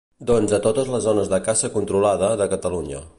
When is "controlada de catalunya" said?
1.77-3.07